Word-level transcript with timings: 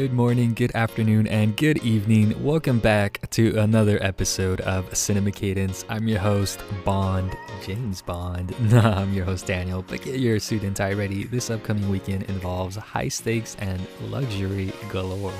Good 0.00 0.12
morning, 0.12 0.54
good 0.54 0.74
afternoon, 0.74 1.26
and 1.26 1.56
good 1.56 1.78
evening. 1.78 2.42
Welcome 2.42 2.78
back 2.78 3.28
to 3.30 3.58
another 3.58 4.02
episode 4.02 4.60
of 4.62 4.96
Cinema 4.96 5.30
Cadence. 5.30 5.84
I'm 5.88 6.08
your 6.08 6.20
host, 6.20 6.62
Bond, 6.84 7.36
James 7.66 8.00
Bond. 8.02 8.54
Nah, 8.70 9.00
I'm 9.00 9.12
your 9.12 9.24
host, 9.24 9.46
Daniel. 9.46 9.82
But 9.86 10.02
get 10.02 10.20
your 10.20 10.38
suit 10.38 10.62
and 10.62 10.74
tie 10.74 10.92
ready. 10.92 11.24
This 11.24 11.50
upcoming 11.50 11.88
weekend 11.90 12.22
involves 12.24 12.76
high 12.76 13.08
stakes 13.08 13.56
and 13.58 13.86
luxury 14.08 14.72
galore. 14.90 15.34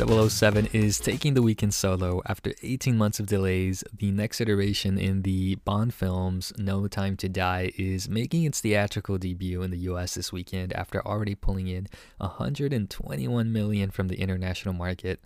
007 0.00 0.68
is 0.72 0.98
taking 0.98 1.34
the 1.34 1.42
weekend 1.42 1.74
solo 1.74 2.22
after 2.24 2.54
18 2.62 2.96
months 2.96 3.20
of 3.20 3.26
delays. 3.26 3.84
The 3.92 4.10
next 4.10 4.40
iteration 4.40 4.96
in 4.96 5.20
the 5.22 5.56
Bond 5.56 5.92
films, 5.92 6.54
No 6.56 6.88
Time 6.88 7.18
to 7.18 7.28
Die, 7.28 7.70
is 7.76 8.08
making 8.08 8.44
its 8.44 8.62
theatrical 8.62 9.18
debut 9.18 9.60
in 9.60 9.70
the 9.70 9.78
US 9.90 10.14
this 10.14 10.32
weekend 10.32 10.72
after 10.72 11.06
already 11.06 11.34
pulling 11.34 11.68
in 11.68 11.86
121 12.16 13.52
million 13.52 13.90
from 13.90 14.08
the 14.08 14.18
international 14.18 14.72
market. 14.72 15.20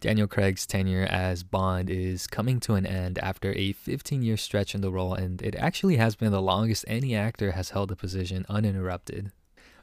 Daniel 0.00 0.26
Craig's 0.26 0.66
tenure 0.66 1.06
as 1.10 1.42
Bond 1.42 1.90
is 1.90 2.26
coming 2.26 2.58
to 2.60 2.72
an 2.72 2.86
end 2.86 3.18
after 3.18 3.52
a 3.52 3.72
15 3.72 4.22
year 4.22 4.38
stretch 4.38 4.74
in 4.74 4.80
the 4.80 4.90
role, 4.90 5.12
and 5.12 5.42
it 5.42 5.54
actually 5.56 5.96
has 5.96 6.16
been 6.16 6.32
the 6.32 6.40
longest 6.40 6.86
any 6.88 7.14
actor 7.14 7.52
has 7.52 7.70
held 7.70 7.90
the 7.90 7.96
position 7.96 8.46
uninterrupted. 8.48 9.32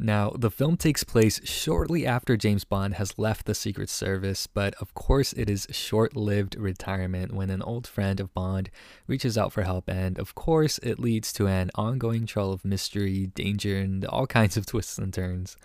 Now, 0.00 0.30
the 0.30 0.50
film 0.50 0.76
takes 0.76 1.02
place 1.02 1.40
shortly 1.42 2.06
after 2.06 2.36
James 2.36 2.62
Bond 2.62 2.94
has 2.94 3.18
left 3.18 3.46
the 3.46 3.54
Secret 3.54 3.88
Service, 3.88 4.46
but 4.46 4.74
of 4.74 4.94
course, 4.94 5.32
it 5.32 5.50
is 5.50 5.66
short 5.72 6.14
lived 6.14 6.54
retirement 6.54 7.32
when 7.32 7.50
an 7.50 7.62
old 7.62 7.84
friend 7.88 8.20
of 8.20 8.32
Bond 8.32 8.70
reaches 9.08 9.36
out 9.36 9.52
for 9.52 9.62
help, 9.62 9.88
and 9.88 10.16
of 10.20 10.36
course, 10.36 10.78
it 10.78 11.00
leads 11.00 11.32
to 11.32 11.48
an 11.48 11.72
ongoing 11.74 12.26
trail 12.26 12.52
of 12.52 12.64
mystery, 12.64 13.26
danger, 13.34 13.76
and 13.76 14.04
all 14.04 14.28
kinds 14.28 14.56
of 14.56 14.66
twists 14.66 14.98
and 14.98 15.12
turns. 15.12 15.56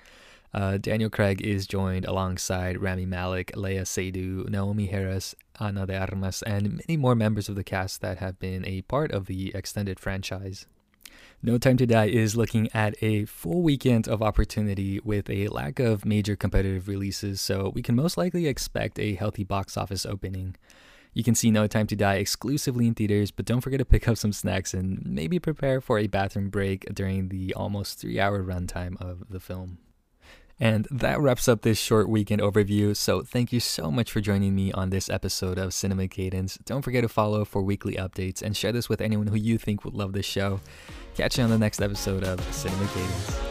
Uh, 0.51 0.77
Daniel 0.77 1.11
Craig 1.11 1.41
is 1.41 1.67
joined 1.67 2.05
alongside 2.05 2.81
Rami 2.81 3.05
Malek, 3.05 3.51
Léa 3.53 3.81
Seydoux, 3.81 4.49
Naomie 4.49 4.89
Harris, 4.89 5.35
Ana 5.59 5.85
de 5.85 5.95
Armas, 5.95 6.41
and 6.43 6.81
many 6.87 6.97
more 6.97 7.15
members 7.15 7.49
of 7.49 7.55
the 7.55 7.63
cast 7.63 8.01
that 8.01 8.17
have 8.17 8.39
been 8.39 8.65
a 8.65 8.81
part 8.83 9.11
of 9.11 9.27
the 9.27 9.53
extended 9.53 9.99
franchise. 9.99 10.65
No 11.45 11.57
Time 11.57 11.75
to 11.75 11.85
Die 11.85 12.05
is 12.05 12.37
looking 12.37 12.69
at 12.73 12.95
a 13.03 13.25
full 13.25 13.63
weekend 13.63 14.07
of 14.07 14.21
opportunity 14.21 15.01
with 15.03 15.29
a 15.29 15.49
lack 15.49 15.77
of 15.77 16.05
major 16.05 16.37
competitive 16.37 16.87
releases, 16.87 17.41
so 17.41 17.69
we 17.75 17.81
can 17.81 17.97
most 17.97 18.15
likely 18.15 18.47
expect 18.47 18.97
a 18.97 19.15
healthy 19.15 19.43
box 19.43 19.75
office 19.75 20.05
opening. 20.05 20.55
You 21.13 21.21
can 21.21 21.35
see 21.35 21.51
No 21.51 21.67
Time 21.67 21.85
to 21.87 21.97
Die 21.97 22.15
exclusively 22.15 22.87
in 22.87 22.93
theaters, 22.93 23.29
but 23.29 23.45
don't 23.45 23.59
forget 23.59 23.79
to 23.79 23.85
pick 23.85 24.07
up 24.07 24.15
some 24.15 24.31
snacks 24.31 24.73
and 24.73 25.05
maybe 25.05 25.37
prepare 25.37 25.81
for 25.81 25.99
a 25.99 26.07
bathroom 26.07 26.49
break 26.49 26.85
during 26.95 27.27
the 27.27 27.53
almost 27.55 27.99
three 27.99 28.21
hour 28.21 28.41
runtime 28.41 28.95
of 29.01 29.25
the 29.29 29.41
film. 29.41 29.79
And 30.61 30.87
that 30.91 31.19
wraps 31.19 31.49
up 31.49 31.63
this 31.63 31.77
short 31.77 32.07
weekend 32.07 32.41
overview. 32.41 32.95
So, 32.95 33.21
thank 33.21 33.51
you 33.51 33.59
so 33.59 33.91
much 33.91 34.13
for 34.13 34.21
joining 34.21 34.55
me 34.55 34.71
on 34.71 34.91
this 34.91 35.09
episode 35.09 35.57
of 35.57 35.73
Cinema 35.73 36.07
Cadence. 36.07 36.57
Don't 36.63 36.83
forget 36.83 37.01
to 37.01 37.09
follow 37.09 37.43
for 37.43 37.61
weekly 37.61 37.95
updates 37.95 38.41
and 38.41 38.55
share 38.55 38.71
this 38.71 38.87
with 38.87 39.01
anyone 39.01 39.27
who 39.27 39.35
you 39.35 39.57
think 39.57 39.83
would 39.83 39.93
love 39.93 40.13
this 40.13 40.25
show. 40.25 40.61
Catch 41.15 41.37
you 41.37 41.43
on 41.43 41.49
the 41.49 41.57
next 41.57 41.81
episode 41.81 42.23
of 42.23 42.41
Cinema 42.53 42.87
Cadence. 42.87 43.42